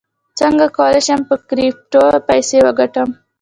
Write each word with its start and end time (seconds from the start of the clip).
څنګه 0.39 0.65
کولی 0.77 1.01
شم 1.07 1.21
په 1.29 1.35
کریپټو 1.49 2.03
پیسې 2.27 2.57
وګټم 2.65 3.09